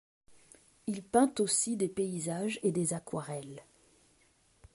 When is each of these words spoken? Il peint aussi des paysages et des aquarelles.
Il 0.87 1.03
peint 1.03 1.31
aussi 1.37 1.77
des 1.77 1.87
paysages 1.87 2.59
et 2.63 2.71
des 2.71 2.95
aquarelles. 2.95 3.61